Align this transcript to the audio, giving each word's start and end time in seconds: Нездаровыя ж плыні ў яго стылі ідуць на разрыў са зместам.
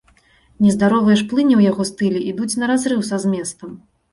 Нездаровыя 0.65 1.17
ж 1.19 1.27
плыні 1.33 1.55
ў 1.57 1.61
яго 1.73 1.87
стылі 1.91 2.25
ідуць 2.33 2.59
на 2.63 2.73
разрыў 2.73 3.07
са 3.11 3.23
зместам. 3.27 3.79